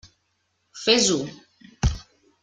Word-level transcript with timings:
Fes-ho! 0.83 1.19